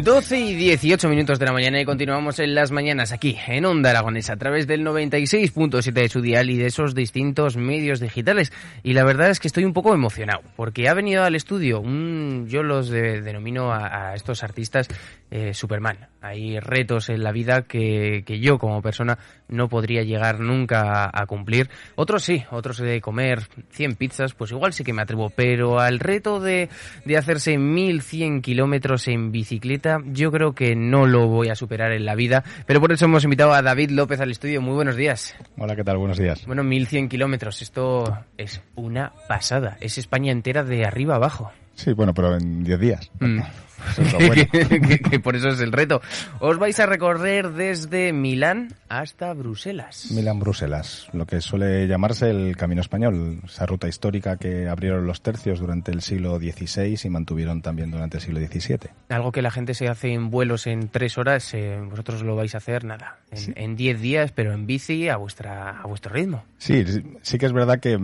12 0.00 0.40
y 0.40 0.54
18 0.54 1.06
minutos 1.08 1.38
de 1.38 1.44
la 1.44 1.52
mañana 1.52 1.78
y 1.78 1.84
continuamos 1.84 2.38
en 2.38 2.54
las 2.54 2.72
mañanas 2.72 3.12
aquí 3.12 3.36
en 3.46 3.66
Onda 3.66 3.90
Aragonesa 3.90 4.32
a 4.32 4.36
través 4.36 4.66
del 4.66 4.86
96.7 4.86 5.92
de 5.92 6.08
su 6.08 6.22
dial 6.22 6.48
y 6.48 6.56
de 6.56 6.66
esos 6.66 6.94
distintos 6.94 7.58
medios 7.58 8.00
digitales. 8.00 8.52
Y 8.82 8.94
la 8.94 9.04
verdad 9.04 9.28
es 9.28 9.38
que 9.38 9.48
estoy 9.48 9.66
un 9.66 9.74
poco 9.74 9.92
emocionado 9.92 10.40
porque 10.56 10.88
ha 10.88 10.94
venido 10.94 11.24
al 11.24 11.34
estudio 11.34 11.80
un, 11.80 12.46
yo 12.48 12.62
los 12.62 12.88
denomino 12.88 13.70
a, 13.70 14.14
estos 14.14 14.42
artistas 14.42 14.88
eh, 15.30 15.52
Superman. 15.52 16.08
Hay 16.22 16.58
retos 16.58 17.10
en 17.10 17.22
la 17.22 17.32
vida 17.32 17.62
que, 17.62 18.22
que, 18.24 18.38
yo 18.38 18.58
como 18.58 18.80
persona 18.80 19.18
no 19.48 19.68
podría 19.68 20.02
llegar 20.02 20.40
nunca 20.40 21.10
a, 21.12 21.26
cumplir. 21.26 21.68
Otros 21.96 22.22
sí, 22.24 22.44
otros 22.50 22.78
de 22.78 23.00
comer 23.00 23.40
100 23.70 23.96
pizzas, 23.96 24.34
pues 24.34 24.52
igual 24.52 24.72
sí 24.72 24.84
que 24.84 24.92
me 24.92 25.02
atrevo, 25.02 25.30
pero 25.30 25.80
al 25.80 25.98
reto 25.98 26.40
de, 26.40 26.68
de 27.04 27.16
hacerse 27.16 27.58
1100 27.58 28.42
kilómetros 28.42 29.08
en 29.08 29.32
bicicleta 29.32 29.81
yo 30.06 30.32
creo 30.32 30.54
que 30.54 30.74
no 30.74 31.06
lo 31.06 31.28
voy 31.28 31.48
a 31.48 31.54
superar 31.54 31.92
en 31.92 32.04
la 32.04 32.14
vida, 32.14 32.44
pero 32.66 32.80
por 32.80 32.92
eso 32.92 33.04
hemos 33.04 33.24
invitado 33.24 33.52
a 33.52 33.62
David 33.62 33.90
López 33.90 34.20
al 34.20 34.30
estudio. 34.30 34.60
Muy 34.60 34.74
buenos 34.74 34.96
días. 34.96 35.34
Hola, 35.58 35.76
¿qué 35.76 35.84
tal? 35.84 35.98
Buenos 35.98 36.18
días. 36.18 36.46
Bueno, 36.46 36.62
1100 36.64 37.08
kilómetros, 37.08 37.62
esto 37.62 38.18
es 38.36 38.62
una 38.74 39.12
pasada. 39.28 39.76
Es 39.80 39.98
España 39.98 40.32
entera 40.32 40.64
de 40.64 40.84
arriba 40.84 41.16
abajo. 41.16 41.52
Sí, 41.82 41.92
bueno, 41.94 42.14
pero 42.14 42.36
en 42.36 42.62
10 42.62 42.80
días. 42.80 43.10
Mm. 43.18 43.40
que, 45.10 45.20
por 45.20 45.36
eso 45.36 45.48
es 45.48 45.60
el 45.60 45.72
reto. 45.72 46.00
Os 46.40 46.58
vais 46.58 46.78
a 46.80 46.86
recorrer 46.86 47.50
desde 47.50 48.12
Milán 48.12 48.74
hasta 48.88 49.32
Bruselas. 49.32 50.10
Milán-Bruselas, 50.10 51.08
lo 51.12 51.26
que 51.26 51.40
suele 51.40 51.86
llamarse 51.86 52.30
el 52.30 52.56
Camino 52.56 52.80
Español, 52.80 53.40
esa 53.44 53.66
ruta 53.66 53.88
histórica 53.88 54.36
que 54.36 54.68
abrieron 54.68 55.06
los 55.06 55.22
tercios 55.22 55.60
durante 55.60 55.92
el 55.92 56.02
siglo 56.02 56.38
XVI 56.38 56.98
y 57.02 57.08
mantuvieron 57.08 57.62
también 57.62 57.90
durante 57.90 58.18
el 58.18 58.22
siglo 58.22 58.40
XVII. 58.40 58.90
Algo 59.08 59.32
que 59.32 59.42
la 59.42 59.50
gente 59.50 59.74
se 59.74 59.88
hace 59.88 60.12
en 60.12 60.30
vuelos 60.30 60.66
en 60.66 60.88
tres 60.88 61.18
horas, 61.18 61.52
eh, 61.54 61.80
vosotros 61.88 62.22
lo 62.22 62.36
vais 62.36 62.54
a 62.54 62.58
hacer 62.58 62.84
nada, 62.84 63.18
en, 63.30 63.76
diez 63.76 64.00
días, 64.00 64.32
pero 64.32 64.52
en 64.52 64.66
bici 64.66 65.08
a 65.08 65.16
vuestra 65.16 65.80
a 65.80 65.86
vuestro 65.86 66.12
ritmo. 66.12 66.44
Sí, 66.58 66.84
sí 67.22 67.38
que 67.38 67.46
es 67.46 67.52
verdad 67.52 67.80
que, 67.80 67.96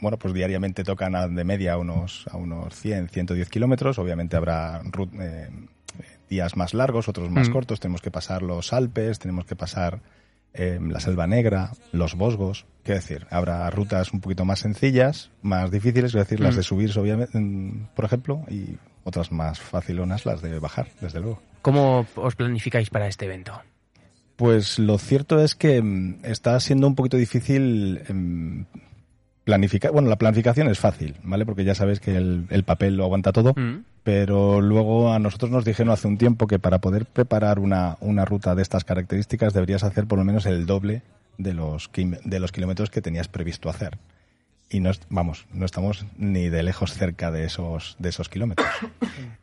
bueno, 0.00 0.18
pues 0.18 0.34
diariamente 0.34 0.82
tocan 0.82 1.34
de 1.34 1.44
media 1.44 1.76
unos, 1.76 2.26
a 2.30 2.36
unos 2.36 2.79
100, 2.80 3.08
110 3.08 3.48
kilómetros, 3.48 3.98
obviamente 3.98 4.36
habrá 4.36 4.82
eh, 5.20 5.48
días 6.28 6.56
más 6.56 6.74
largos, 6.74 7.08
otros 7.08 7.30
más 7.30 7.48
mm. 7.48 7.52
cortos. 7.52 7.80
Tenemos 7.80 8.00
que 8.00 8.10
pasar 8.10 8.42
los 8.42 8.72
Alpes, 8.72 9.18
tenemos 9.18 9.44
que 9.44 9.56
pasar 9.56 10.00
eh, 10.54 10.78
la 10.80 11.00
Selva 11.00 11.26
Negra, 11.26 11.72
los 11.92 12.14
Bosgos. 12.14 12.66
Quiero 12.82 13.00
decir, 13.00 13.26
habrá 13.30 13.68
rutas 13.70 14.12
un 14.12 14.20
poquito 14.20 14.44
más 14.44 14.60
sencillas, 14.60 15.30
más 15.42 15.70
difíciles, 15.70 16.14
es 16.14 16.20
decir, 16.20 16.40
las 16.40 16.54
de 16.54 16.62
mm. 16.62 16.64
subir, 16.64 16.98
obviamente, 16.98 17.38
por 17.94 18.04
ejemplo, 18.04 18.44
y 18.48 18.76
otras 19.04 19.32
más 19.32 19.60
facilonas, 19.60 20.26
las 20.26 20.42
de 20.42 20.58
bajar, 20.58 20.88
desde 21.00 21.20
luego. 21.20 21.42
¿Cómo 21.62 22.06
os 22.16 22.36
planificáis 22.36 22.90
para 22.90 23.06
este 23.06 23.26
evento? 23.26 23.60
Pues 24.36 24.78
lo 24.78 24.96
cierto 24.96 25.38
es 25.38 25.54
que 25.54 25.82
mm, 25.82 26.20
está 26.24 26.58
siendo 26.60 26.86
un 26.86 26.94
poquito 26.94 27.18
difícil 27.18 28.02
em, 28.08 28.64
planificar. 29.50 29.90
Bueno, 29.90 30.08
la 30.08 30.16
planificación 30.16 30.68
es 30.68 30.78
fácil, 30.78 31.16
¿vale? 31.24 31.44
Porque 31.44 31.64
ya 31.64 31.74
sabes 31.74 31.98
que 31.98 32.16
el, 32.16 32.64
papel 32.64 32.96
lo 32.96 33.04
aguanta 33.04 33.32
todo 33.32 33.54
pero 34.02 34.60
luego 34.60 35.12
a 35.12 35.18
nosotros 35.18 35.50
nos 35.50 35.64
dijeron 35.64 35.92
hace 35.92 36.08
un 36.08 36.16
tiempo 36.16 36.46
que 36.46 36.58
para 36.58 36.78
poder 36.78 37.04
preparar 37.04 37.58
una, 37.58 37.98
una 38.00 38.24
ruta 38.24 38.54
de 38.54 38.62
estas 38.62 38.84
características 38.84 39.52
deberías 39.52 39.84
hacer 39.84 40.06
por 40.06 40.18
lo 40.18 40.24
menos 40.24 40.46
el 40.46 40.64
doble 40.64 41.02
de 41.36 41.52
los, 41.54 41.90
de 41.92 42.40
los 42.40 42.50
kilómetros 42.50 42.90
que 42.90 43.02
tenías 43.02 43.28
previsto 43.28 43.68
hacer 43.68 43.98
y 44.70 44.78
no 44.80 44.92
vamos 45.08 45.46
no 45.52 45.66
estamos 45.66 46.06
ni 46.16 46.48
de 46.48 46.62
lejos 46.62 46.94
cerca 46.94 47.30
de 47.30 47.44
esos 47.44 47.96
de 47.98 48.08
esos 48.08 48.28
kilómetros. 48.28 48.68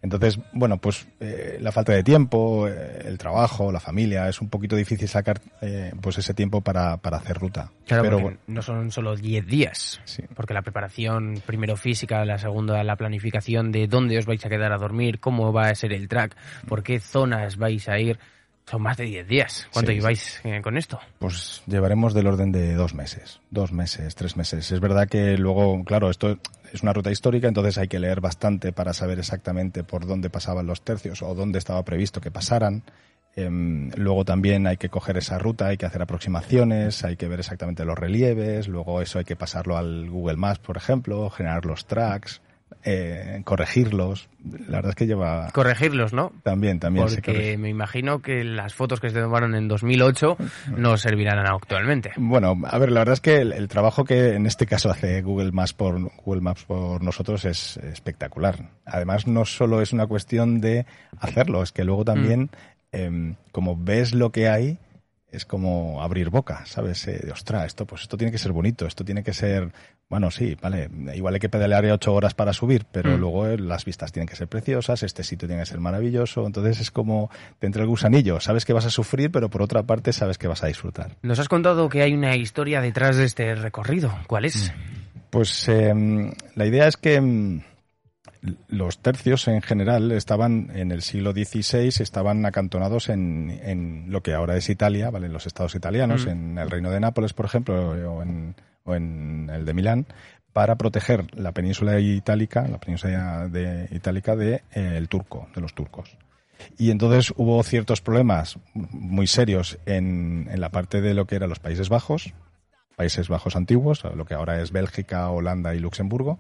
Entonces 0.02 0.40
bueno 0.54 0.78
pues 0.78 1.08
eh, 1.20 1.58
la 1.60 1.72
falta 1.74 1.92
de 1.92 2.02
tiempo 2.04 2.68
eh, 2.68 3.04
el 3.06 3.18
trabajo 3.18 3.72
la 3.72 3.82
familia 3.82 4.30
es 4.30 4.42
un 4.42 4.50
poquito 4.50 4.76
difícil 4.78 5.08
sacar 5.10 5.42
eh, 5.62 5.92
pues 6.02 6.18
ese 6.18 6.34
tiempo 6.34 6.62
para, 6.62 6.98
para 6.98 7.18
hacer 7.18 7.38
ruta. 7.38 7.72
Claro 7.86 8.04
pero 8.04 8.38
no 8.48 8.62
son 8.62 8.90
solo 8.92 9.16
10 9.16 9.46
días 9.46 10.02
porque 10.34 10.54
la 10.54 10.62
preparación 10.62 11.42
primero 11.46 11.76
física 11.76 12.24
la 12.24 12.38
segunda 12.38 12.82
la 12.84 12.96
planificación 12.96 13.72
de 13.72 13.88
dónde 13.88 14.18
os 14.18 14.26
vais 14.26 14.46
a 14.46 14.50
quedar 14.50 14.72
a 14.72 14.78
dormir 14.78 15.20
cómo 15.20 15.52
va 15.52 15.68
a 15.68 15.76
ser 15.76 15.92
el 15.92 16.08
track 16.08 16.38
por 16.68 16.84
qué 16.84 17.00
zonas 17.00 17.58
vais 17.58 17.90
a 17.90 18.00
ir 18.00 18.18
son 18.70 18.82
más 18.82 18.98
de 18.98 19.06
10 19.06 19.28
días. 19.28 19.68
¿Cuánto 19.72 19.92
lleváis 19.92 20.42
eh, 20.44 20.62
con 20.62 20.78
esto? 20.78 21.00
Pues 21.20 21.64
llevaremos 21.68 22.14
del 22.14 22.28
orden 22.28 22.52
de 22.52 22.74
dos 22.74 22.94
meses, 22.94 23.40
dos 23.50 23.72
meses, 23.72 24.16
tres 24.16 24.36
meses. 24.36 24.72
Es 24.72 24.80
verdad 24.80 25.08
que 25.08 25.38
luego, 25.38 25.84
claro, 25.86 26.10
esto 26.10 26.38
es 26.74 26.84
una 26.84 26.92
ruta 26.92 27.10
histórica, 27.10 27.48
entonces 27.48 27.78
hay 27.78 27.88
que 27.88 28.00
leer 28.00 28.20
bastante 28.20 28.74
para 28.74 28.94
saber 28.94 29.20
exactamente 29.20 29.84
por 29.84 30.06
dónde 30.06 30.30
pasaban 30.30 30.68
los 30.68 30.82
tercios 30.82 31.22
o 31.22 31.34
dónde 31.34 31.60
estaba 31.60 31.84
previsto 31.84 32.20
que 32.20 32.30
pasaran. 32.30 32.84
Em, 33.38 33.92
luego 33.96 34.26
también 34.26 34.68
hay 34.68 34.78
que 34.78 34.90
coger 34.90 35.18
esa 35.18 35.38
ruta, 35.38 35.68
hay 35.68 35.78
que 35.78 35.86
hacer 35.86 36.02
aproximaciones, 36.02 37.06
hay 37.06 37.16
que 37.16 37.28
ver 37.28 37.40
exactamente 37.40 37.86
los 37.86 37.98
relieves, 37.98 38.68
luego 38.68 39.02
eso 39.02 39.20
hay 39.20 39.26
que 39.26 39.36
pasarlo 39.36 39.78
al 39.78 40.10
Google 40.10 40.38
Maps, 40.38 40.60
por 40.60 40.76
ejemplo, 40.76 41.30
generar 41.30 41.66
los 41.66 41.86
tracks 41.86 42.42
eh, 42.84 43.42
corregirlos. 43.44 44.30
La 44.68 44.78
verdad 44.78 44.92
es 44.92 44.96
que 44.96 45.08
lleva... 45.08 45.50
Corregirlos, 45.52 46.14
¿no? 46.14 46.32
También, 46.44 46.80
también. 46.80 47.08
Porque 47.08 47.58
me 47.58 47.70
imagino 47.70 48.22
que 48.22 48.44
las 48.44 48.74
fotos 48.74 49.00
que 49.02 49.10
se 49.10 49.20
tomaron 49.20 49.56
en 49.56 49.68
2008 49.68 50.38
no 50.78 50.96
servirán 50.98 51.40
actualmente. 51.40 52.12
Bueno, 52.16 52.56
a 52.66 52.78
ver, 52.78 52.92
la 52.92 53.02
verdad 53.02 53.14
es 53.14 53.22
que 53.22 53.38
el, 53.38 53.68
trabajo 53.68 54.06
que 54.06 54.36
en 54.36 54.46
este 54.46 54.66
caso 54.66 54.90
hace 54.90 55.22
Google 55.22 55.52
Maps 55.52 55.74
por, 55.74 56.00
Google 56.24 56.42
Maps 56.42 56.64
por 56.64 57.04
nosotros 57.04 57.44
es 57.46 57.78
espectacular. 57.78 58.70
Además, 58.86 59.28
no 59.28 59.44
solo 59.44 59.82
es 59.82 59.92
una 59.92 60.08
cuestión 60.08 60.62
de 60.62 60.86
hacerlo, 61.20 61.64
es 61.64 61.74
que 61.74 61.84
luego 61.84 62.06
también, 62.06 62.44
mm. 62.44 62.96
em, 62.96 63.36
como 63.52 63.76
ves 63.76 64.14
lo 64.14 64.32
que 64.32 64.48
hay, 64.48 64.80
es 65.32 65.46
como 65.46 66.02
abrir 66.02 66.30
boca, 66.30 66.66
¿sabes? 66.66 67.08
Eh, 67.08 67.30
ostras, 67.32 67.66
esto, 67.66 67.86
pues 67.86 68.04
esto 68.04 68.18
tiene 68.18 68.32
que 68.32 68.38
ser 68.38 68.54
bonito, 68.54 68.86
esto 68.86 69.04
tiene 69.04 69.24
que 69.24 69.34
ser, 69.34 69.72
bueno, 70.10 70.32
sí, 70.32 70.56
vale, 70.62 70.90
igual 71.14 71.34
hay 71.34 71.40
que 71.40 71.50
pedalear 71.50 71.86
ocho 71.86 72.14
horas 72.14 72.34
para 72.34 72.54
subir, 72.54 72.86
pero 72.92 73.12
mm. 73.12 73.20
luego 73.20 73.48
eh, 73.48 73.58
las 73.58 73.84
vistas 73.84 74.12
tienen 74.12 74.28
que 74.28 74.36
ser 74.36 74.48
preciosas, 74.48 75.04
este 75.04 75.24
sitio 75.24 75.48
tiene 75.48 75.64
que 75.64 75.68
ser 75.68 75.80
maravilloso, 75.80 76.46
entonces 76.46 76.80
es 76.80 76.92
como 76.92 77.30
te 77.60 77.68
entra 77.68 77.82
el 77.82 77.90
gusanillo, 77.90 78.40
sabes 78.40 78.64
que 78.64 78.74
vas 78.74 78.86
a 78.86 78.90
sufrir, 78.90 79.30
pero 79.30 79.50
por 79.50 79.62
otra 79.62 79.84
parte 79.84 80.14
sabes 80.14 80.38
que 80.38 80.48
vas 80.48 80.64
a 80.64 80.68
disfrutar. 80.68 81.18
Nos 81.22 81.40
has 81.40 81.50
contado 81.50 81.90
que 81.90 82.02
hay 82.02 82.14
una 82.14 82.36
historia 82.36 82.80
detrás 82.80 83.18
de 83.18 83.26
este 83.26 83.54
recorrido, 83.56 84.18
¿cuál 84.28 84.46
es? 84.46 84.72
Pues 85.30 85.68
em, 85.68 86.32
la 86.56 86.66
idea 86.66 86.88
es 86.88 86.96
que 86.96 87.16
em, 87.16 87.62
los 88.68 89.00
tercios 89.00 89.48
en 89.48 89.62
general 89.62 90.12
estaban 90.12 90.72
en 90.74 90.92
el 90.92 91.02
siglo 91.02 91.32
XVI, 91.32 91.88
estaban 92.02 92.46
acantonados 92.46 93.10
en, 93.10 93.60
en 93.64 94.06
lo 94.10 94.22
que 94.22 94.34
ahora 94.34 94.58
es 94.58 94.70
Italia, 94.70 95.10
¿vale? 95.10 95.28
en 95.28 95.34
los 95.34 95.48
estados 95.48 95.76
italianos, 95.76 96.26
mm. 96.26 96.30
en 96.30 96.58
el 96.58 96.70
reino 96.70 96.92
de 96.92 97.00
Nápoles, 97.00 97.34
por 97.34 97.46
ejemplo, 97.46 97.90
o 98.12 98.22
en, 98.22 98.56
o 98.84 98.96
en 98.96 99.50
el 99.54 99.66
de 99.66 99.74
Milán, 99.74 100.06
para 100.54 100.76
proteger 100.76 101.26
la 101.38 101.52
península 101.52 102.00
itálica, 102.00 102.68
la 102.68 102.80
península 102.80 103.48
de, 103.48 103.88
itálica 103.92 104.36
de 104.36 104.64
eh, 104.74 105.06
turco, 105.08 105.48
de 105.54 105.62
los 105.62 105.74
turcos. 105.74 106.18
Y 106.78 106.90
entonces 106.90 107.34
hubo 107.38 107.62
ciertos 107.64 108.02
problemas 108.02 108.58
muy 108.74 109.28
serios 109.28 109.78
en, 109.86 110.48
en 110.50 110.60
la 110.60 110.70
parte 110.70 111.02
de 111.02 111.14
lo 111.14 111.28
que 111.28 111.36
eran 111.36 111.50
los 111.50 111.60
Países 111.60 111.90
Bajos, 111.90 112.34
Países 112.96 113.30
Bajos 113.30 113.56
antiguos, 113.56 114.04
lo 114.04 114.26
que 114.26 114.34
ahora 114.34 114.60
es 114.60 114.72
Bélgica, 114.72 115.30
Holanda 115.30 115.76
y 115.76 115.80
Luxemburgo, 115.80 116.40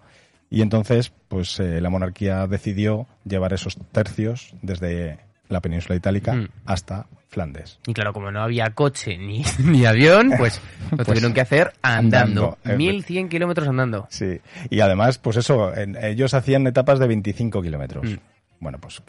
y 0.49 0.61
entonces, 0.61 1.11
pues 1.27 1.59
eh, 1.59 1.81
la 1.81 1.89
monarquía 1.89 2.47
decidió 2.47 3.07
llevar 3.25 3.53
esos 3.53 3.77
tercios 3.91 4.53
desde 4.61 5.19
la 5.49 5.61
península 5.61 5.95
itálica 5.95 6.33
mm. 6.33 6.47
hasta 6.65 7.07
Flandes. 7.29 7.79
Y 7.85 7.93
claro, 7.93 8.13
como 8.13 8.31
no 8.31 8.41
había 8.41 8.73
coche 8.73 9.17
ni, 9.17 9.43
ni 9.59 9.85
avión, 9.85 10.31
pues 10.37 10.61
lo 10.91 10.97
pues 10.97 11.07
tuvieron 11.07 11.33
que 11.33 11.41
hacer 11.41 11.73
andando. 11.81 12.57
1100 12.63 13.29
kilómetros 13.29 13.67
andando. 13.67 14.07
Sí. 14.09 14.39
Y 14.69 14.79
además, 14.79 15.17
pues 15.17 15.37
eso, 15.37 15.73
ellos 15.75 16.33
hacían 16.33 16.65
etapas 16.67 16.99
de 16.99 17.07
25 17.07 17.61
kilómetros. 17.61 18.09
Mm. 18.09 18.17
bueno, 18.59 18.77
pues, 18.79 19.01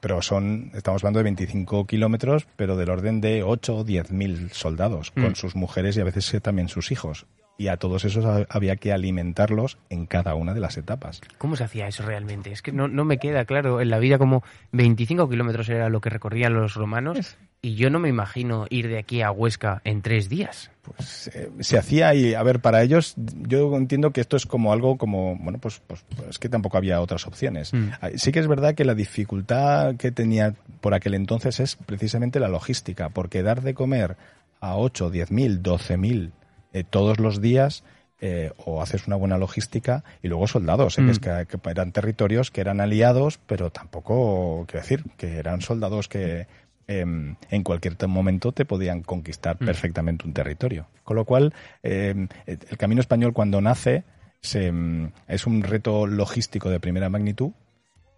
pero 0.00 0.22
son, 0.22 0.70
estamos 0.74 1.02
hablando 1.02 1.18
de 1.18 1.24
25 1.24 1.86
kilómetros, 1.86 2.46
pero 2.56 2.76
del 2.76 2.90
orden 2.90 3.20
de 3.20 3.42
8 3.42 3.76
o 3.78 3.84
10 3.84 4.12
mil 4.12 4.50
soldados, 4.52 5.10
con 5.10 5.32
Mm. 5.32 5.34
sus 5.34 5.56
mujeres 5.56 5.96
y 5.96 6.00
a 6.00 6.04
veces 6.04 6.32
eh, 6.34 6.40
también 6.40 6.68
sus 6.68 6.92
hijos. 6.92 7.26
Y 7.56 7.68
a 7.68 7.76
todos 7.76 8.04
esos 8.04 8.24
ha- 8.24 8.46
había 8.48 8.74
que 8.76 8.92
alimentarlos 8.92 9.78
en 9.88 10.06
cada 10.06 10.34
una 10.34 10.54
de 10.54 10.60
las 10.60 10.76
etapas. 10.76 11.20
¿Cómo 11.38 11.54
se 11.54 11.62
hacía 11.64 11.86
eso 11.86 12.02
realmente? 12.04 12.50
Es 12.50 12.62
que 12.62 12.72
no, 12.72 12.88
no 12.88 13.04
me 13.04 13.18
queda 13.18 13.44
claro 13.44 13.80
en 13.80 13.90
la 13.90 13.98
vida 14.00 14.18
como 14.18 14.42
25 14.72 15.28
kilómetros 15.28 15.68
era 15.68 15.88
lo 15.88 16.00
que 16.00 16.10
recorrían 16.10 16.54
los 16.54 16.74
romanos 16.74 17.36
y 17.62 17.76
yo 17.76 17.90
no 17.90 17.98
me 18.00 18.08
imagino 18.08 18.66
ir 18.70 18.88
de 18.88 18.98
aquí 18.98 19.22
a 19.22 19.30
Huesca 19.30 19.80
en 19.84 20.02
tres 20.02 20.28
días. 20.28 20.70
Pues 20.82 21.28
eh, 21.32 21.48
se 21.60 21.78
hacía 21.78 22.12
y, 22.14 22.34
a 22.34 22.42
ver, 22.42 22.58
para 22.60 22.82
ellos 22.82 23.14
yo 23.16 23.74
entiendo 23.76 24.10
que 24.10 24.20
esto 24.20 24.36
es 24.36 24.44
como 24.46 24.72
algo 24.72 24.98
como, 24.98 25.36
bueno, 25.36 25.58
pues, 25.60 25.80
pues, 25.86 26.04
pues 26.16 26.28
es 26.30 26.38
que 26.40 26.48
tampoco 26.48 26.76
había 26.76 27.00
otras 27.00 27.24
opciones. 27.26 27.72
Mm. 27.72 27.88
Ah, 28.02 28.10
Sí 28.16 28.32
que 28.32 28.40
es 28.40 28.48
verdad 28.48 28.74
que 28.74 28.84
la 28.84 28.94
dificultad 28.94 29.94
que 29.96 30.10
tenía 30.10 30.54
por 30.80 30.92
aquel 30.92 31.14
entonces 31.14 31.60
es 31.60 31.76
precisamente 31.76 32.40
la 32.40 32.48
logística, 32.48 33.08
porque 33.10 33.42
dar 33.42 33.62
de 33.62 33.74
comer 33.74 34.16
a 34.60 34.76
8, 34.76 35.08
10 35.10 35.30
mil, 35.30 35.62
12 35.62 35.96
mil 35.96 36.32
eh, 36.74 36.84
todos 36.84 37.18
los 37.18 37.40
días 37.40 37.84
eh, 38.20 38.52
o 38.64 38.82
haces 38.82 39.06
una 39.06 39.16
buena 39.16 39.38
logística 39.38 40.02
y 40.22 40.28
luego 40.28 40.48
soldados, 40.48 40.98
eh, 40.98 41.04
que 41.04 41.10
es 41.12 41.20
que, 41.20 41.46
que 41.46 41.70
eran 41.70 41.92
territorios 41.92 42.50
que 42.50 42.60
eran 42.60 42.80
aliados, 42.80 43.38
pero 43.46 43.70
tampoco, 43.70 44.64
quiero 44.66 44.82
decir, 44.82 45.04
que 45.16 45.38
eran 45.38 45.60
soldados 45.60 46.08
que 46.08 46.48
em, 46.88 47.36
en 47.50 47.62
cualquier 47.62 47.96
momento 48.08 48.50
te 48.52 48.64
podían 48.64 49.02
conquistar 49.02 49.56
perfectamente 49.56 50.26
un 50.26 50.32
territorio. 50.32 50.88
Con 51.04 51.16
lo 51.16 51.24
cual, 51.24 51.54
em, 51.82 52.28
el 52.46 52.76
camino 52.76 53.00
español 53.00 53.32
cuando 53.32 53.60
nace 53.60 54.02
se, 54.40 54.66
em, 54.66 55.12
es 55.28 55.46
un 55.46 55.62
reto 55.62 56.06
logístico 56.06 56.70
de 56.70 56.80
primera 56.80 57.08
magnitud 57.08 57.52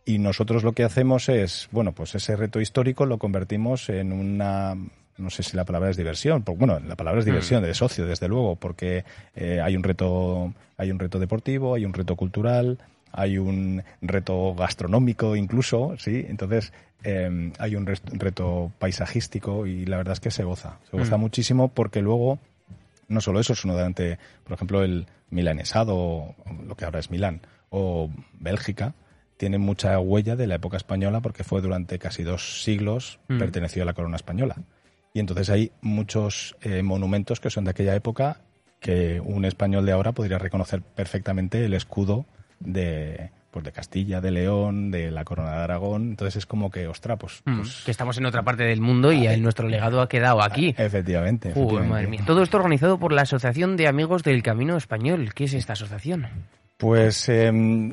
y 0.06 0.18
nosotros 0.18 0.62
lo 0.62 0.72
que 0.72 0.84
hacemos 0.84 1.28
es, 1.28 1.68
bueno, 1.72 1.92
pues 1.92 2.14
ese 2.14 2.36
reto 2.36 2.60
histórico 2.60 3.04
lo 3.06 3.18
convertimos 3.18 3.90
en 3.90 4.12
una, 4.12 4.76
no 5.18 5.30
sé 5.30 5.42
si 5.42 5.56
la 5.56 5.64
palabra 5.64 5.90
es 5.90 5.96
diversión, 5.96 6.42
porque, 6.42 6.58
bueno, 6.66 6.80
la 6.86 6.96
palabra 6.96 7.20
es 7.20 7.26
diversión, 7.26 7.62
de 7.62 7.72
socio, 7.74 8.06
desde 8.06 8.28
luego, 8.28 8.56
porque 8.56 9.04
eh, 9.34 9.60
hay 9.62 9.76
un 9.76 9.82
reto, 9.82 10.52
hay 10.76 10.90
un 10.90 10.98
reto 10.98 11.18
deportivo, 11.18 11.74
hay 11.74 11.84
un 11.84 11.92
reto 11.94 12.16
cultural, 12.16 12.78
hay 13.12 13.38
un 13.38 13.82
reto 14.02 14.54
gastronómico 14.54 15.36
incluso, 15.36 15.94
sí, 15.98 16.24
entonces 16.28 16.72
eh, 17.02 17.52
hay 17.58 17.76
un 17.76 17.86
reto 17.86 18.72
paisajístico 18.78 19.66
y 19.66 19.86
la 19.86 19.96
verdad 19.98 20.12
es 20.14 20.20
que 20.20 20.30
se 20.30 20.44
goza, 20.44 20.78
se 20.90 20.96
goza 20.96 21.16
Mm. 21.16 21.20
muchísimo 21.20 21.68
porque 21.68 22.02
luego 22.02 22.38
no 23.08 23.20
solo 23.20 23.40
eso, 23.40 23.54
sino 23.54 23.74
durante, 23.74 24.18
por 24.44 24.54
ejemplo, 24.54 24.82
el 24.82 25.06
milanesado, 25.30 25.94
o 25.96 26.34
lo 26.66 26.74
que 26.76 26.84
ahora 26.84 26.98
es 26.98 27.10
Milán, 27.10 27.40
o 27.70 28.10
Bélgica, 28.40 28.94
tiene 29.36 29.58
mucha 29.58 29.98
huella 30.00 30.34
de 30.34 30.46
la 30.46 30.54
época 30.56 30.76
española 30.76 31.20
porque 31.20 31.44
fue 31.44 31.60
durante 31.60 31.98
casi 31.98 32.22
dos 32.22 32.62
siglos 32.64 33.18
Mm. 33.28 33.38
perteneció 33.38 33.82
a 33.82 33.86
la 33.86 33.92
corona 33.94 34.16
española. 34.16 34.56
Y 35.16 35.18
entonces 35.20 35.48
hay 35.48 35.72
muchos 35.80 36.54
eh, 36.60 36.82
monumentos 36.82 37.40
que 37.40 37.48
son 37.48 37.64
de 37.64 37.70
aquella 37.70 37.94
época 37.94 38.40
que 38.80 39.18
un 39.18 39.46
español 39.46 39.86
de 39.86 39.92
ahora 39.92 40.12
podría 40.12 40.36
reconocer 40.38 40.82
perfectamente 40.82 41.64
el 41.64 41.72
escudo 41.72 42.26
de, 42.60 43.30
pues 43.50 43.64
de 43.64 43.72
Castilla, 43.72 44.20
de 44.20 44.30
León, 44.30 44.90
de 44.90 45.10
la 45.10 45.24
corona 45.24 45.52
de 45.52 45.62
Aragón. 45.62 46.10
Entonces 46.10 46.36
es 46.36 46.44
como 46.44 46.70
que, 46.70 46.86
ostra, 46.86 47.16
pues... 47.16 47.40
Mm, 47.46 47.56
pues 47.60 47.82
que 47.86 47.92
estamos 47.92 48.18
en 48.18 48.26
otra 48.26 48.42
parte 48.42 48.64
del 48.64 48.82
mundo 48.82 49.10
y 49.10 49.26
el- 49.26 49.42
nuestro 49.42 49.66
legado 49.68 50.02
ha 50.02 50.08
quedado 50.10 50.42
aquí. 50.42 50.68
Efectivamente. 50.76 51.48
Efectivamente. 51.48 51.88
madre 51.90 52.06
mía. 52.08 52.20
Todo 52.26 52.42
esto 52.42 52.58
organizado 52.58 52.98
por 52.98 53.14
la 53.14 53.22
Asociación 53.22 53.78
de 53.78 53.88
Amigos 53.88 54.22
del 54.22 54.42
Camino 54.42 54.76
Español. 54.76 55.32
¿Qué 55.34 55.44
es 55.44 55.54
esta 55.54 55.72
asociación? 55.72 56.26
Pues 56.76 57.30
eh, 57.30 57.50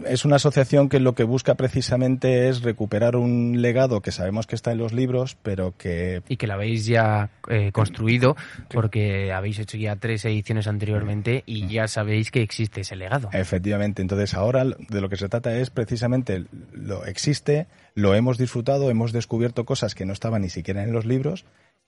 es 0.07 0.25
una 0.25 0.35
asociación 0.35 0.89
que 0.89 0.99
lo 0.99 1.15
que 1.15 1.23
busca 1.23 1.55
precisamente 1.55 2.49
es 2.49 2.63
recuperar 2.63 3.15
un 3.15 3.61
legado 3.61 4.01
que 4.01 4.11
sabemos 4.11 4.45
que 4.45 4.55
está 4.55 4.73
en 4.73 4.79
los 4.79 4.91
libros, 4.91 5.37
pero 5.41 5.73
que 5.77 6.21
Y 6.27 6.35
que 6.35 6.47
la 6.47 6.55
habéis 6.55 6.85
ya 6.85 7.29
eh, 7.47 7.71
construido 7.71 8.35
porque 8.69 9.31
habéis 9.31 9.59
hecho 9.59 9.77
ya 9.77 9.95
tres 9.95 10.25
ediciones 10.25 10.67
anteriormente 10.67 11.43
y 11.45 11.67
ya 11.67 11.87
sabéis 11.87 12.29
que 12.29 12.41
existe 12.41 12.81
ese 12.81 12.97
legado. 12.97 13.29
efectivamente, 13.31 14.01
entonces 14.01 14.33
ahora 14.33 14.65
de 14.65 15.01
lo 15.01 15.07
que 15.07 15.15
se 15.15 15.29
trata 15.29 15.55
es 15.55 15.69
precisamente 15.69 16.43
lo 16.73 17.05
existe, 17.05 17.67
lo 17.95 18.15
hemos 18.15 18.37
disfrutado, 18.37 18.89
hemos 18.89 19.13
descubierto 19.13 19.63
cosas 19.63 19.95
que 19.95 20.05
no 20.05 20.11
estaban 20.11 20.41
ni 20.41 20.49
siquiera 20.49 20.83
en 20.83 20.91
los 20.91 21.05
libros 21.05 21.45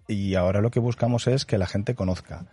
y 0.08 0.36
ahora 0.36 0.62
lo 0.62 0.72
que 0.72 0.80
buscamos 0.80 1.28
es 1.28 1.46
que 1.46 1.58
la 1.58 1.68
gente 1.68 1.94
conozca. 1.94 2.46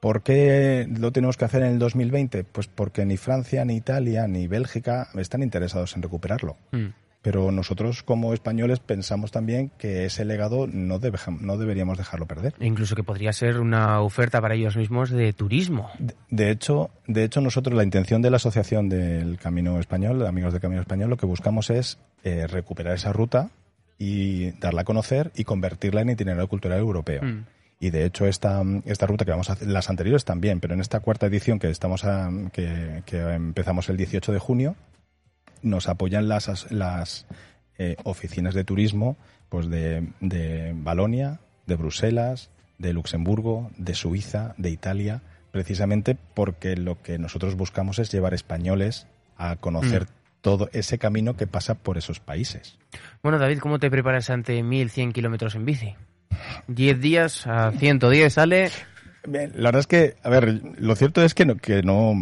¿Por 0.00 0.22
qué 0.22 0.86
lo 0.98 1.10
tenemos 1.12 1.36
que 1.36 1.44
hacer 1.46 1.62
en 1.62 1.72
el 1.72 1.78
2020? 1.78 2.44
Pues 2.44 2.66
porque 2.66 3.04
ni 3.06 3.16
Francia, 3.16 3.64
ni 3.64 3.76
Italia, 3.76 4.26
ni 4.28 4.46
Bélgica 4.46 5.08
están 5.16 5.42
interesados 5.42 5.96
en 5.96 6.02
recuperarlo. 6.02 6.56
Mm. 6.72 6.86
Pero 7.22 7.50
nosotros 7.50 8.04
como 8.04 8.32
españoles 8.34 8.78
pensamos 8.78 9.32
también 9.32 9.72
que 9.78 10.04
ese 10.04 10.24
legado 10.24 10.68
no, 10.68 11.00
debe- 11.00 11.18
no 11.40 11.56
deberíamos 11.56 11.98
dejarlo 11.98 12.26
perder. 12.26 12.54
E 12.60 12.66
incluso 12.66 12.94
que 12.94 13.02
podría 13.02 13.32
ser 13.32 13.58
una 13.58 14.00
oferta 14.00 14.40
para 14.40 14.54
ellos 14.54 14.76
mismos 14.76 15.10
de 15.10 15.32
turismo. 15.32 15.90
De, 15.98 16.14
de 16.30 16.50
hecho, 16.52 16.90
de 17.08 17.24
hecho 17.24 17.40
nosotros 17.40 17.74
la 17.74 17.82
intención 17.82 18.22
de 18.22 18.30
la 18.30 18.36
asociación 18.36 18.88
del 18.88 19.38
Camino 19.38 19.80
Español, 19.80 20.20
de 20.20 20.28
Amigos 20.28 20.52
del 20.52 20.62
Camino 20.62 20.80
Español, 20.82 21.10
lo 21.10 21.16
que 21.16 21.26
buscamos 21.26 21.70
es 21.70 21.98
eh, 22.22 22.46
recuperar 22.46 22.94
esa 22.94 23.12
ruta 23.12 23.50
y 23.98 24.52
darla 24.60 24.82
a 24.82 24.84
conocer 24.84 25.32
y 25.34 25.42
convertirla 25.42 26.02
en 26.02 26.10
itinerario 26.10 26.46
cultural 26.46 26.78
europeo. 26.78 27.22
Mm. 27.24 27.44
Y 27.78 27.90
de 27.90 28.04
hecho 28.06 28.26
esta, 28.26 28.62
esta 28.86 29.06
ruta 29.06 29.24
que 29.24 29.30
vamos 29.32 29.50
a 29.50 29.54
hacer, 29.54 29.68
las 29.68 29.90
anteriores 29.90 30.24
también, 30.24 30.60
pero 30.60 30.74
en 30.74 30.80
esta 30.80 31.00
cuarta 31.00 31.26
edición 31.26 31.58
que 31.58 31.68
estamos 31.70 32.04
a- 32.04 32.30
que, 32.52 33.02
que 33.04 33.18
empezamos 33.20 33.88
el 33.90 33.96
18 33.98 34.32
de 34.32 34.38
junio, 34.38 34.76
nos 35.62 35.88
apoyan 35.88 36.28
las, 36.28 36.48
as- 36.48 36.70
las 36.72 37.26
eh, 37.78 37.96
oficinas 38.04 38.54
de 38.54 38.64
turismo 38.64 39.16
pues 39.48 39.68
de, 39.68 40.08
de 40.20 40.72
Balonia, 40.74 41.40
de 41.66 41.76
Bruselas, 41.76 42.50
de 42.78 42.92
Luxemburgo, 42.92 43.70
de 43.76 43.94
Suiza, 43.94 44.54
de 44.58 44.70
Italia, 44.70 45.22
precisamente 45.52 46.16
porque 46.34 46.76
lo 46.76 47.00
que 47.02 47.18
nosotros 47.18 47.54
buscamos 47.56 47.98
es 47.98 48.10
llevar 48.10 48.34
españoles 48.34 49.06
a 49.36 49.56
conocer 49.56 50.04
Mm. 50.04 50.08
todo 50.40 50.70
ese 50.72 50.98
camino 50.98 51.36
que 51.36 51.46
pasa 51.46 51.74
por 51.74 51.98
esos 51.98 52.20
países. 52.20 52.78
Bueno, 53.22 53.38
David, 53.38 53.58
¿cómo 53.58 53.78
te 53.78 53.90
preparas 53.90 54.30
ante 54.30 54.62
1100 54.62 55.12
kilómetros 55.12 55.54
en 55.56 55.64
bici? 55.64 55.94
10 56.68 57.00
días 57.00 57.46
a 57.46 57.70
110 57.72 58.32
sale. 58.32 58.70
La 59.24 59.68
verdad 59.70 59.80
es 59.80 59.86
que, 59.86 60.14
a 60.22 60.30
ver, 60.30 60.60
lo 60.78 60.94
cierto 60.94 61.22
es 61.22 61.34
que 61.34 61.44
no, 61.46 61.56
que 61.56 61.82
no 61.82 62.14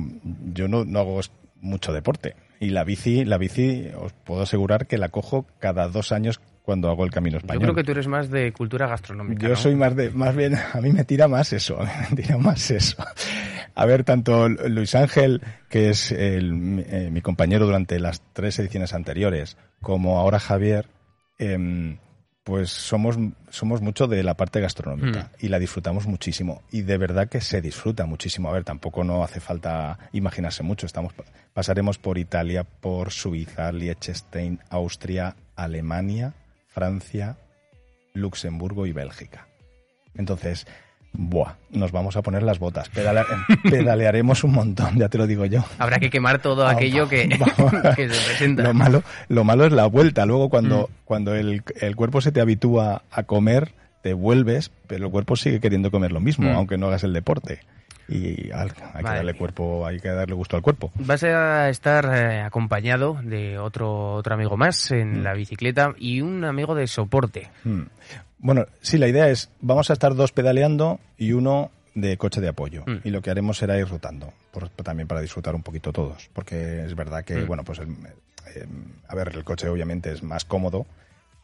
yo 0.53 0.69
no, 0.69 0.85
no 0.85 0.99
hago 1.01 1.21
mucho 1.61 1.93
deporte. 1.93 2.35
Y 2.61 2.71
la 2.71 2.85
bici, 2.85 3.25
la 3.25 3.37
bici, 3.37 3.89
os 3.99 4.13
puedo 4.13 4.43
asegurar 4.43 4.87
que 4.87 4.97
la 4.97 5.11
cojo 5.11 5.45
cada 5.59 5.89
dos 5.89 6.13
años 6.13 6.41
cuando 6.63 6.89
hago 6.89 7.05
el 7.05 7.11
camino 7.11 7.35
Yo 7.35 7.39
español. 7.41 7.63
creo 7.63 7.75
que 7.75 7.85
tú 7.85 7.93
eres 7.93 8.07
más 8.09 8.31
de 8.31 8.53
cultura 8.53 8.87
gastronómica. 8.87 9.43
Yo 9.43 9.51
¿no? 9.51 9.57
soy 9.57 9.75
más 9.75 9.95
de, 9.95 10.11
más 10.13 10.35
bien, 10.35 10.55
a 10.73 10.81
mí 10.81 10.93
me 10.93 11.05
tira 11.05 11.29
más 11.29 11.53
eso, 11.53 11.79
a 11.79 11.85
mí 11.85 11.91
me 12.11 12.17
tira 12.23 12.39
más 12.39 12.71
eso. 12.71 12.97
A 13.75 13.85
ver, 13.85 14.05
tanto 14.05 14.49
Luis 14.49 14.95
Ángel, 14.95 15.43
que 15.69 15.91
es 15.91 16.11
el- 16.11 16.85
eh, 16.89 17.11
mi 17.13 17.21
compañero 17.21 17.67
durante 17.67 17.99
las 17.99 18.23
tres 18.33 18.59
ediciones 18.61 18.95
anteriores, 18.95 19.59
como 19.83 20.19
ahora 20.21 20.39
Javier, 20.39 20.87
em, 21.39 21.99
pues 22.45 22.71
somos, 22.71 23.17
somos 23.49 23.81
mucho 23.81 24.07
de 24.07 24.23
la 24.23 24.35
parte 24.35 24.61
gastronómica 24.61 25.31
y 25.41 25.49
la 25.49 25.59
disfrutamos 25.59 26.07
muchísimo. 26.07 26.63
Y 26.71 26.83
de 26.83 26.99
verdad 26.99 27.29
que 27.31 27.41
se 27.41 27.63
disfruta 27.63 28.05
muchísimo. 28.05 28.51
A 28.51 28.53
ver, 28.53 28.65
tampoco 28.65 29.03
no 29.03 29.25
hace 29.25 29.41
falta 29.41 29.99
imaginarse 30.13 30.63
mucho. 30.63 30.85
Estamos, 30.85 31.15
pasaremos 31.55 31.97
por 31.97 32.19
Italia, 32.19 32.65
por 32.65 33.13
Suiza, 33.13 33.73
Liechtenstein, 33.73 34.61
Austria, 34.69 35.37
Alemania, 35.57 36.35
Francia, 36.69 37.39
Luxemburgo 38.13 38.85
y 38.85 38.93
Bélgica. 38.93 39.49
Entonces, 40.15 40.67
buah, 41.17 41.55
nos 41.71 41.93
vamos 41.93 42.17
a 42.17 42.23
poner 42.23 42.43
las 42.43 42.59
botas. 42.59 42.91
Pedale- 42.93 43.25
pedalearemos 43.71 44.45
un 44.45 44.53
montón, 44.53 44.97
ya 44.99 45.09
te 45.09 45.17
lo 45.19 45.27
digo 45.27 45.45
yo. 45.47 45.65
Habrá 45.79 45.99
que 45.99 46.11
quemar 46.11 46.41
todo 46.41 46.67
aquello 46.67 47.09
que, 47.09 47.29
que 47.97 48.09
se 48.11 48.27
presenta. 48.27 48.63
Lo 48.65 48.75
malo, 48.75 49.03
lo 49.29 49.45
malo 49.45 49.65
es 49.67 49.73
la 49.73 49.87
vuelta. 49.87 50.27
Luego 50.27 50.49
cuando, 50.49 50.89
Mm. 50.91 50.95
cuando 51.05 51.35
el, 51.35 51.63
el 51.81 51.97
cuerpo 51.97 52.21
se 52.21 52.33
te 52.33 52.41
habitúa 52.41 53.03
a 53.11 53.23
comer, 53.23 53.73
te 54.03 54.13
vuelves, 54.13 54.71
pero 54.87 55.07
el 55.07 55.11
cuerpo 55.13 55.37
sigue 55.37 55.61
queriendo 55.61 55.91
comer 55.91 56.13
lo 56.13 56.21
mismo, 56.21 56.51
Mm. 56.51 56.57
aunque 56.57 56.77
no 56.77 56.87
hagas 56.89 57.05
el 57.05 57.13
deporte. 57.13 57.61
Y 58.07 58.51
hay 58.53 58.69
que 58.99 59.03
darle 59.03 59.33
cuerpo, 59.33 59.87
hay 59.87 59.99
que 59.99 60.09
darle 60.11 60.35
gusto 60.35 60.57
al 60.57 60.63
cuerpo. 60.63 60.93
Vas 60.97 61.25
a 61.25 61.71
estar 61.71 62.05
eh, 62.15 62.43
acompañado 62.43 63.19
de 63.23 63.59
otro, 63.59 64.13
otro 64.13 64.35
amigo 64.35 64.59
más 64.59 64.91
en 64.91 65.21
Mm. 65.21 65.23
la 65.23 65.33
bicicleta 65.33 65.95
y 65.99 66.21
un 66.21 66.45
amigo 66.45 66.75
de 66.75 66.87
soporte. 66.87 67.49
Bueno, 68.45 68.67
sí, 68.83 68.99
la 68.99 69.09
idea 69.09 69.31
es, 69.31 69.49
vamos 69.63 69.89
a 69.89 69.95
estar 69.95 70.15
dos 70.15 70.31
pedaleando 70.33 71.01
y 71.17 71.33
uno 71.33 71.71
de 71.95 72.19
coche 72.19 72.43
de 72.43 72.49
apoyo. 72.49 72.85
Mm. 72.87 72.99
Y 73.05 73.11
lo 73.11 73.23
que 73.23 73.31
haremos 73.31 73.57
será 73.57 73.79
ir 73.79 73.89
rotando, 73.89 74.35
por- 74.53 74.69
también 74.69 75.09
para 75.09 75.23
disfrutar 75.23 75.55
un 75.55 75.63
poquito 75.63 75.93
todos. 75.95 76.29
Porque 76.35 76.85
es 76.85 76.95
verdad 76.95 77.25
que, 77.25 77.37
Mm. 77.37 77.47
bueno, 77.47 77.65
pues, 77.65 77.79
el- 77.79 77.89
eh, 78.55 78.67
a 79.09 79.15
ver, 79.15 79.31
el 79.35 79.45
coche 79.45 79.67
obviamente 79.69 80.13
es 80.13 80.23
más 80.23 80.45
cómodo, 80.45 80.85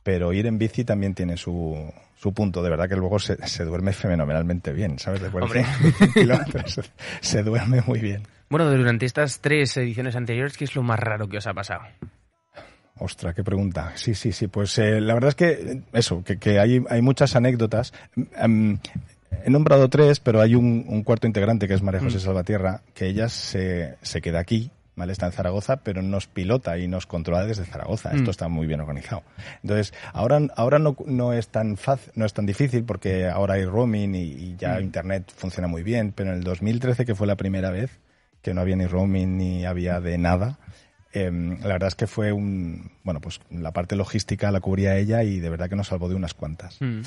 pero 0.02 0.34
ir 0.34 0.44
en 0.46 0.58
bici 0.58 0.84
también 0.84 1.14
tiene 1.14 1.38
su, 1.38 1.90
su 2.16 2.34
punto. 2.34 2.62
De 2.62 2.68
verdad 2.68 2.86
que 2.86 2.96
luego 2.96 3.18
se, 3.18 3.36
se 3.48 3.64
duerme 3.64 3.94
fenomenalmente 3.94 4.72
bien, 4.74 4.98
¿sabes? 4.98 5.22
Después 5.22 5.50
de 5.52 5.64
100 5.64 6.12
kilómetros 6.12 6.80
se 7.22 7.42
duerme 7.42 7.80
muy 7.86 8.00
bien. 8.00 8.24
Bueno, 8.50 8.70
durante 8.70 9.06
estas 9.06 9.40
tres 9.40 9.74
ediciones 9.78 10.16
anteriores, 10.16 10.58
¿qué 10.58 10.64
es 10.64 10.74
lo 10.76 10.82
más 10.82 11.00
raro 11.00 11.28
que 11.28 11.38
os 11.38 11.46
ha 11.46 11.54
pasado? 11.54 11.80
Ostras, 13.00 13.34
qué 13.34 13.42
pregunta. 13.42 13.92
Sí, 13.96 14.14
sí, 14.14 14.30
sí. 14.32 14.46
Pues 14.46 14.78
eh, 14.78 15.00
la 15.00 15.14
verdad 15.14 15.30
es 15.30 15.34
que 15.34 15.82
eso, 15.92 16.22
que, 16.22 16.38
que 16.38 16.58
hay, 16.60 16.82
hay 16.88 17.02
muchas 17.02 17.34
anécdotas. 17.34 17.92
Em, 18.36 18.78
he 19.44 19.50
nombrado 19.50 19.88
tres, 19.88 20.20
pero 20.20 20.40
hay 20.40 20.54
un, 20.54 20.84
un 20.86 21.02
cuarto 21.02 21.26
integrante 21.26 21.66
que 21.66 21.74
es 21.74 21.82
María 21.82 22.00
José 22.00 22.18
Mm. 22.18 22.20
Salvatierra, 22.20 22.82
que 22.94 23.06
ella 23.06 23.28
se, 23.28 23.96
se 24.02 24.20
queda 24.20 24.38
aquí, 24.40 24.70
¿vale? 24.96 25.12
Está 25.12 25.26
en 25.26 25.32
Zaragoza, 25.32 25.78
pero 25.78 26.02
nos 26.02 26.26
pilota 26.26 26.76
y 26.76 26.88
nos 26.88 27.06
controla 27.06 27.46
desde 27.46 27.64
Zaragoza. 27.64 28.10
Mm. 28.12 28.16
Esto 28.16 28.30
está 28.30 28.48
muy 28.48 28.66
bien 28.66 28.80
organizado. 28.80 29.22
Entonces, 29.62 29.94
ahora, 30.12 30.38
ahora 30.56 30.78
no, 30.78 30.94
no 31.06 31.32
es 31.32 31.48
tan 31.48 31.78
fácil, 31.78 32.12
no 32.16 32.26
es 32.26 32.34
tan 32.34 32.44
difícil 32.44 32.84
porque 32.84 33.26
ahora 33.28 33.54
hay 33.54 33.64
roaming 33.64 34.14
y, 34.14 34.22
y 34.24 34.56
ya 34.58 34.74
Mm. 34.78 34.82
internet 34.82 35.32
funciona 35.34 35.68
muy 35.68 35.82
bien, 35.82 36.12
pero 36.14 36.30
en 36.32 36.36
el 36.36 36.44
2013, 36.44 37.06
que 37.06 37.14
fue 37.14 37.26
la 37.26 37.36
primera 37.36 37.70
vez 37.70 37.98
que 38.42 38.52
no 38.54 38.60
había 38.60 38.76
ni 38.76 38.86
roaming 38.86 39.36
ni 39.38 39.64
había 39.66 40.00
de 40.00 40.16
nada, 40.18 40.58
em, 41.12 41.58
la 41.60 41.68
verdad 41.74 41.88
es 41.88 41.94
que 41.94 42.06
fue 42.06 42.32
un, 42.32 42.90
bueno, 43.04 43.20
pues 43.20 43.40
la 43.50 43.72
parte 43.72 43.96
logística 43.96 44.50
la 44.50 44.60
cubría 44.60 44.96
ella 44.96 45.22
y 45.24 45.40
de 45.40 45.50
verdad 45.50 45.68
que 45.68 45.76
nos 45.76 45.88
salvó 45.88 46.08
de 46.08 46.14
unas 46.14 46.34
cuantas. 46.34 46.76
Mm. 46.80 47.00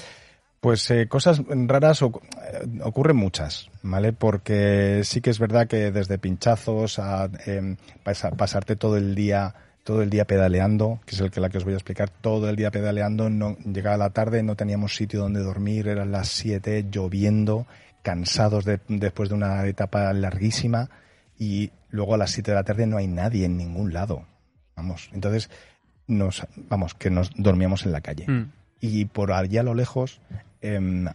Pues 0.60 0.90
eh, 0.92 1.08
cosas 1.10 1.42
raras 1.50 2.02
ocu- 2.02 2.22
eh, 2.52 2.80
ocurren 2.84 3.18
muchas, 3.18 3.70
¿vale? 3.82 4.14
Porque 4.14 5.02
sí 5.04 5.20
que 5.20 5.30
es 5.30 5.38
verdad 5.40 5.68
que 5.68 5.92
desde 5.92 6.18
pinchazos 6.18 7.00
a 7.00 7.30
em, 7.46 7.76
pasa- 8.04 8.32
pasarte 8.32 8.76
todo 8.76 8.96
el 8.98 9.14
día 9.16 9.54
todo 9.84 10.02
el 10.02 10.10
día 10.10 10.24
pedaleando, 10.24 11.02
que 11.06 11.14
es 11.14 11.20
el 11.20 11.30
que 11.30 11.42
la 11.42 11.50
que 11.50 11.58
os 11.58 11.66
voy 11.66 11.74
a 11.74 11.76
explicar, 11.76 12.10
todo 12.10 12.50
el 12.50 12.56
día 12.56 12.72
pedaleando, 12.72 13.30
no 13.30 13.58
llegaba 13.66 13.98
la 13.98 14.12
tarde, 14.12 14.42
no 14.42 14.56
teníamos 14.56 14.96
sitio 14.96 15.20
donde 15.20 15.42
dormir, 15.42 15.90
eran 15.90 16.10
las 16.14 16.30
7, 16.30 16.86
lloviendo, 16.90 17.68
cansados 18.02 18.64
de- 18.64 18.80
después 18.88 19.28
de 19.28 19.36
una 19.36 19.66
etapa 19.68 20.14
larguísima 20.14 20.90
y 21.44 21.72
luego 21.90 22.14
a 22.14 22.18
las 22.18 22.32
7 22.32 22.52
de 22.52 22.56
la 22.56 22.64
tarde 22.64 22.88
no 22.88 22.96
hay 22.96 23.08
nadie 23.08 23.44
en 23.46 23.58
ningún 23.58 23.92
lado. 23.92 24.26
Vamos, 24.78 25.10
entonces 25.12 25.50
nos 26.08 26.48
vamos 26.70 26.94
que 26.94 27.10
nos 27.10 27.32
dormíamos 27.36 27.86
en 27.86 27.92
la 27.92 28.00
calle 28.00 28.26
Mm. 28.28 28.52
y 28.80 29.06
por 29.06 29.34
allá 29.34 29.60
a 29.60 29.64
lo 29.64 29.74
lejos 29.74 30.22
em, 30.62 31.06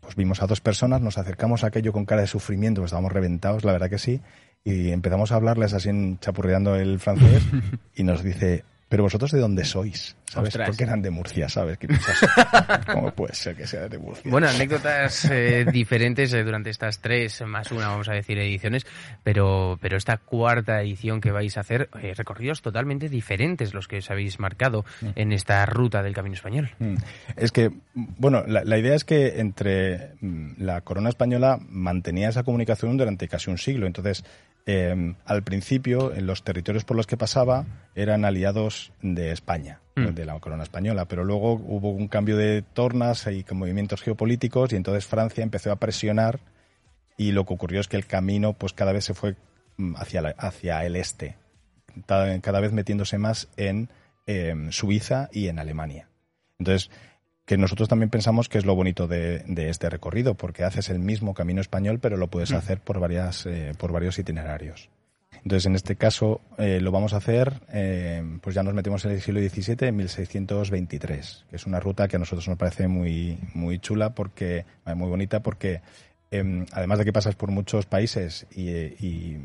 pues 0.00 0.14
vimos 0.14 0.40
a 0.40 0.46
dos 0.46 0.60
personas, 0.60 1.00
nos 1.00 1.18
acercamos 1.18 1.64
a 1.64 1.68
aquello 1.68 1.92
con 1.92 2.04
cara 2.04 2.20
de 2.20 2.28
sufrimiento, 2.28 2.80
pues 2.80 2.90
estábamos 2.90 3.12
reventados, 3.12 3.64
la 3.64 3.72
verdad 3.72 3.90
que 3.90 3.98
sí, 3.98 4.20
y 4.64 4.90
empezamos 4.90 5.32
a 5.32 5.36
hablarles 5.36 5.74
así 5.74 5.90
chapurreando 6.20 6.76
el 6.76 7.00
francés 7.00 7.42
y 7.96 8.04
nos 8.04 8.22
dice, 8.22 8.64
pero 8.92 9.04
vosotros 9.04 9.30
de 9.30 9.38
dónde 9.38 9.64
sois, 9.64 10.14
¿sabes? 10.26 10.48
Ostras. 10.48 10.68
Porque 10.68 10.84
eran 10.84 11.00
de 11.00 11.10
Murcia, 11.10 11.48
¿sabes? 11.48 11.78
¿Qué? 11.78 11.88
¿Cómo 12.92 13.10
puede 13.12 13.34
ser 13.34 13.56
que 13.56 13.66
sea 13.66 13.88
de 13.88 13.96
Murcia? 13.96 14.30
Bueno, 14.30 14.46
anécdotas 14.46 15.30
eh, 15.30 15.64
diferentes 15.72 16.30
eh, 16.34 16.44
durante 16.44 16.68
estas 16.68 16.98
tres 16.98 17.40
más 17.46 17.72
una, 17.72 17.88
vamos 17.88 18.10
a 18.10 18.12
decir, 18.12 18.38
ediciones, 18.38 18.84
pero, 19.22 19.78
pero 19.80 19.96
esta 19.96 20.18
cuarta 20.18 20.82
edición 20.82 21.22
que 21.22 21.30
vais 21.30 21.56
a 21.56 21.60
hacer, 21.60 21.88
eh, 22.02 22.12
recorridos 22.14 22.60
totalmente 22.60 23.08
diferentes 23.08 23.72
los 23.72 23.88
que 23.88 23.96
os 23.96 24.10
habéis 24.10 24.38
marcado 24.38 24.84
en 25.14 25.32
esta 25.32 25.64
ruta 25.64 26.02
del 26.02 26.12
Camino 26.12 26.34
Español. 26.34 26.72
Mm. 26.78 26.96
Es 27.36 27.50
que, 27.50 27.70
bueno, 27.94 28.44
la, 28.46 28.62
la 28.62 28.76
idea 28.76 28.94
es 28.94 29.04
que 29.04 29.40
entre 29.40 30.16
mm, 30.20 30.56
la 30.58 30.82
corona 30.82 31.08
española 31.08 31.58
mantenía 31.66 32.28
esa 32.28 32.42
comunicación 32.42 32.98
durante 32.98 33.26
casi 33.26 33.48
un 33.48 33.56
siglo. 33.56 33.86
Entonces, 33.86 34.22
eh, 34.66 35.14
al 35.24 35.42
principio, 35.42 36.14
en 36.14 36.26
los 36.26 36.42
territorios 36.44 36.84
por 36.84 36.96
los 36.96 37.06
que 37.06 37.16
pasaba 37.16 37.66
eran 37.94 38.24
aliados 38.24 38.92
de 39.02 39.32
España, 39.32 39.80
Mm. 39.94 40.06
de 40.14 40.24
la 40.24 40.40
corona 40.40 40.62
española, 40.62 41.04
pero 41.04 41.22
luego 41.22 41.52
hubo 41.52 41.90
un 41.90 42.08
cambio 42.08 42.38
de 42.38 42.62
tornas 42.62 43.26
y 43.26 43.44
con 43.44 43.58
movimientos 43.58 44.00
geopolíticos 44.00 44.72
y 44.72 44.76
entonces 44.76 45.04
Francia 45.06 45.42
empezó 45.44 45.70
a 45.70 45.76
presionar 45.76 46.40
y 47.18 47.32
lo 47.32 47.44
que 47.44 47.52
ocurrió 47.52 47.78
es 47.80 47.88
que 47.88 47.98
el 47.98 48.06
camino 48.06 48.54
pues 48.54 48.72
cada 48.72 48.92
vez 48.92 49.04
se 49.04 49.12
fue 49.12 49.36
mm, 49.76 49.96
hacia, 49.96 50.22
la- 50.22 50.34
hacia 50.38 50.82
el 50.86 50.96
este, 50.96 51.36
cada, 52.06 52.40
cada 52.40 52.60
vez 52.60 52.72
metiéndose 52.72 53.18
más 53.18 53.48
en 53.58 53.90
eh, 54.26 54.54
Suiza 54.70 55.28
y 55.30 55.48
en 55.48 55.58
Alemania. 55.58 56.08
Entonces, 56.58 56.90
que 57.44 57.56
nosotros 57.58 57.88
también 57.88 58.08
pensamos 58.10 58.48
que 58.48 58.58
es 58.58 58.64
lo 58.64 58.74
bonito 58.74 59.08
de, 59.08 59.40
de 59.46 59.68
este 59.68 59.90
recorrido, 59.90 60.34
porque 60.34 60.64
haces 60.64 60.88
el 60.90 60.98
mismo 61.00 61.34
camino 61.34 61.60
español, 61.60 61.98
pero 62.00 62.16
lo 62.16 62.28
puedes 62.28 62.52
Mm. 62.52 62.56
hacer 62.56 62.80
por, 62.80 63.00
varias, 63.00 63.46
eh, 63.46 63.72
por 63.78 63.92
varios 63.92 64.18
itinerarios. 64.18 64.90
Entonces, 65.44 65.66
en 65.66 65.74
este 65.74 65.96
caso, 65.96 66.40
eh, 66.58 66.78
lo 66.80 66.92
vamos 66.92 67.14
a 67.14 67.16
hacer, 67.16 67.62
eh, 67.72 68.22
pues 68.42 68.54
ya 68.54 68.62
nos 68.62 68.74
metemos 68.74 69.04
en 69.06 69.10
el 69.12 69.20
siglo 69.20 69.40
XVII, 69.40 69.88
en 69.88 69.96
1623, 69.96 71.46
que 71.50 71.56
es 71.56 71.66
una 71.66 71.80
ruta 71.80 72.06
que 72.06 72.16
a 72.16 72.18
nosotros 72.18 72.46
nos 72.48 72.58
parece 72.58 72.86
muy, 72.86 73.38
muy 73.54 73.78
chula, 73.80 74.14
porque, 74.14 74.64
eh, 74.86 74.94
muy 74.94 75.08
bonita, 75.08 75.40
porque 75.40 75.80
em, 76.30 76.64
además 76.72 76.98
de 76.98 77.04
que 77.04 77.12
pasas 77.12 77.34
por 77.34 77.50
muchos 77.50 77.84
países 77.86 78.46
y, 78.52 78.68
eh, 78.68 78.96
y- 79.00 79.36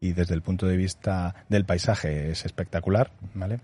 y 0.00 0.12
desde 0.12 0.34
el 0.34 0.42
punto 0.42 0.66
de 0.66 0.76
vista 0.76 1.34
del 1.48 1.64
paisaje 1.64 2.30
es 2.30 2.44
espectacular, 2.44 3.10
¿vale? 3.34 3.58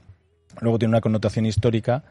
Luego 0.61 0.79
tiene 0.81 0.91
una 0.91 1.01
connotación 1.01 1.47
histórica 1.47 2.03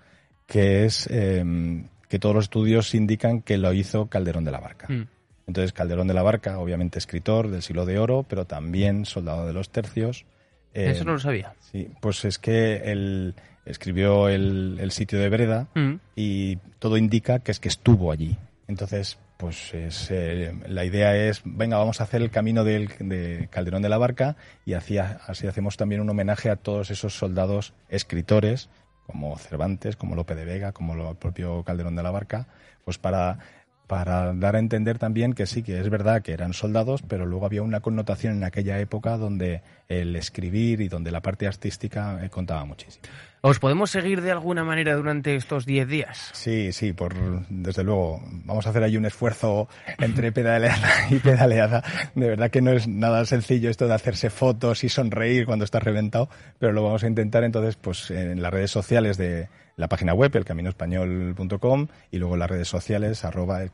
que 0.47 0.85
es 0.85 1.07
em, 1.12 1.88
que 2.09 2.19
todos 2.19 2.35
los 2.35 2.45
estudios 2.45 2.93
indican 2.95 3.41
que 3.41 3.57
lo 3.57 3.73
hizo 3.73 4.07
Calderón 4.07 4.43
de 4.45 4.51
la 4.51 4.59
Barca. 4.59 4.88
Mm. 4.89 5.07
Entonces, 5.47 5.73
Calderón 5.73 6.07
de 6.07 6.13
la 6.13 6.21
Barca, 6.23 6.57
obviamente 6.59 7.00
escritor 7.00 7.50
del 7.50 7.62
siglo 7.62 7.85
de 7.85 8.00
oro, 8.00 8.25
pero 8.27 8.45
también 8.45 9.05
soldado 9.05 9.45
de 9.45 9.53
los 9.53 9.69
tercios. 9.69 10.25
Eh, 10.73 10.91
Eso 10.91 11.03
no 11.03 11.13
lo 11.13 11.19
sabía. 11.19 11.53
Sí, 11.59 11.89
pues 12.00 12.23
es 12.25 12.39
que 12.39 12.77
él 12.91 13.35
escribió 13.65 14.29
el, 14.29 14.77
el 14.79 14.91
sitio 14.91 15.19
de 15.19 15.29
Breda 15.29 15.67
Mm. 15.75 15.95
y 16.15 16.57
todo 16.79 16.97
indica 16.97 17.39
que 17.39 17.51
es 17.51 17.59
que 17.59 17.67
estuvo 17.69 18.12
allí. 18.12 18.38
Entonces, 18.67 19.17
pues 19.38 19.73
es, 19.73 20.07
eh, 20.12 20.53
la 20.67 20.85
idea 20.85 21.15
es, 21.17 21.41
venga, 21.43 21.77
vamos 21.77 22.00
a 22.00 22.05
hacer 22.05 22.21
el 22.21 22.29
camino 22.31 22.63
del, 22.63 22.89
de 23.00 23.50
Calderón 23.51 23.81
de 23.81 23.89
la 23.89 23.97
Barca 23.97 24.38
y 24.65 24.73
así, 24.73 24.97
así 24.97 25.47
hacemos 25.47 25.75
también 25.75 26.00
un 26.01 26.09
homenaje 26.09 26.50
a 26.50 26.55
todos 26.55 26.89
esos 26.91 27.17
soldados 27.17 27.73
escritores, 27.89 28.69
como 29.05 29.38
Cervantes, 29.38 29.95
como 29.95 30.15
Lope 30.15 30.36
de 30.36 30.45
Vega, 30.45 30.72
como 30.72 31.10
el 31.10 31.15
propio 31.15 31.63
Calderón 31.63 31.95
de 31.95 32.03
la 32.03 32.12
Barca, 32.12 32.48
pues 32.86 32.98
para, 32.98 33.39
para 33.88 34.33
dar 34.33 34.55
a 34.55 34.60
entender 34.60 34.98
también 35.00 35.33
que 35.33 35.45
sí, 35.45 35.63
que 35.63 35.79
es 35.79 35.89
verdad 35.89 36.22
que 36.22 36.33
eran 36.33 36.53
soldados, 36.53 37.01
pero 37.01 37.25
luego 37.25 37.45
había 37.45 37.62
una 37.62 37.81
connotación 37.81 38.33
en 38.38 38.43
aquella 38.43 38.79
época 38.79 39.17
donde 39.17 39.62
el 39.89 40.15
escribir 40.15 40.81
y 40.81 40.88
donde 40.88 41.12
la 41.12 41.22
parte 41.22 41.48
artística 41.48 42.24
eh, 42.24 42.29
contaba 42.29 42.65
muchísimo. 42.65 43.03
¿Os 43.45 43.59
podemos 43.59 43.91
seguir 43.91 44.21
de 44.21 44.31
alguna 44.31 44.63
manera 44.63 44.95
durante 44.95 45.35
estos 45.35 45.65
10 45.65 45.89
días? 45.89 46.29
Sí, 46.31 46.71
sí, 46.71 46.93
por 46.93 47.13
desde 47.50 47.83
luego. 47.83 48.21
Vamos 48.45 48.65
a 48.65 48.69
hacer 48.69 48.81
ahí 48.83 48.95
un 48.95 49.05
esfuerzo 49.05 49.67
entre 50.00 50.31
pedaleada 50.31 51.09
y 51.09 51.15
pedaleada. 51.19 51.83
De 52.15 52.29
verdad 52.29 52.50
que 52.50 52.62
no 52.62 52.71
es 52.71 52.88
nada 52.88 53.25
sencillo 53.25 53.69
esto 53.69 53.85
de 53.85 53.95
hacerse 53.95 54.29
fotos 54.29 54.85
y 54.85 54.89
sonreír 54.89 55.45
cuando 55.45 55.65
estás 55.65 55.83
reventado, 55.83 56.29
pero 56.57 56.71
lo 56.71 56.83
vamos 56.83 57.03
a 57.03 57.07
intentar 57.07 57.43
entonces 57.43 57.75
pues 57.75 58.12
en 58.12 58.41
las 58.41 58.53
redes 58.53 58.71
sociales 58.71 59.17
de 59.17 59.50
la 59.75 59.89
página 59.89 60.13
web, 60.13 60.33
elcaminoespañol.com 60.33 61.88
y 62.12 62.19
luego 62.19 62.35
en 62.35 62.39
las 62.39 62.50
redes 62.50 62.69
sociales, 62.69 63.25
arroba 63.25 63.62
el 63.62 63.71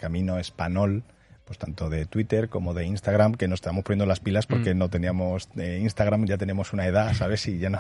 pues 1.50 1.58
tanto 1.58 1.90
de 1.90 2.06
Twitter 2.06 2.48
como 2.48 2.76
de 2.76 2.86
Instagram, 2.86 3.34
que 3.34 3.48
nos 3.48 3.58
estamos 3.58 3.84
poniendo 3.84 4.06
las 4.06 4.20
pilas 4.20 4.46
porque 4.46 4.76
no 4.76 4.88
teníamos 4.88 5.50
de 5.56 5.80
Instagram, 5.80 6.28
ya 6.28 6.38
tenemos 6.38 6.74
una 6.74 6.86
edad, 6.86 7.12
¿sabes? 7.16 7.48
Y 7.48 7.58
ya 7.58 7.72
no. 7.72 7.80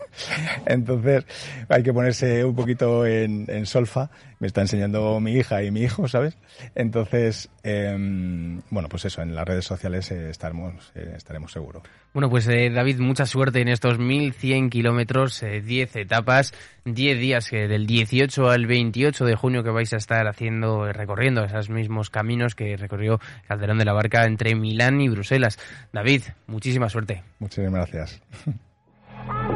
Entonces 0.64 1.26
hay 1.68 1.82
que 1.82 1.92
ponerse 1.92 2.42
un 2.42 2.56
poquito 2.56 3.04
en, 3.04 3.44
en 3.48 3.66
solfa. 3.66 4.08
Me 4.38 4.46
está 4.46 4.60
enseñando 4.60 5.18
mi 5.20 5.32
hija 5.32 5.62
y 5.62 5.70
mi 5.70 5.80
hijo, 5.80 6.08
¿sabes? 6.08 6.36
Entonces, 6.74 7.48
em, 7.62 8.60
bueno, 8.70 8.88
pues 8.88 9.04
eso, 9.04 9.22
en 9.22 9.34
las 9.34 9.46
redes 9.46 9.64
sociales 9.64 10.10
eh, 10.10 10.30
estaremos, 10.30 10.92
eh, 10.94 11.14
estaremos 11.16 11.52
seguros. 11.52 11.82
Bueno, 12.16 12.30
pues 12.30 12.48
eh, 12.48 12.70
David, 12.70 12.98
mucha 12.98 13.26
suerte 13.26 13.60
en 13.60 13.68
estos 13.68 13.98
1100 13.98 14.70
kilómetros, 14.70 15.42
eh, 15.42 15.60
10 15.60 15.96
etapas, 15.96 16.54
10 16.86 17.18
días 17.18 17.50
del 17.50 17.86
18 17.86 18.48
al 18.48 18.64
28 18.64 19.26
de 19.26 19.36
junio 19.36 19.62
que 19.62 19.68
vais 19.68 19.92
a 19.92 19.98
estar 19.98 20.26
haciendo, 20.26 20.86
eh, 20.86 20.94
recorriendo 20.94 21.44
esos 21.44 21.68
mismos 21.68 22.08
caminos 22.08 22.54
que 22.54 22.78
recorrió 22.78 23.20
Calderón 23.46 23.76
de 23.76 23.84
la 23.84 23.92
Barca 23.92 24.24
entre 24.24 24.54
Milán 24.54 25.02
y 25.02 25.10
Bruselas. 25.10 25.58
David, 25.92 26.22
muchísima 26.46 26.88
suerte. 26.88 27.22
Muchísimas 27.38 27.92
gracias. 27.92 28.22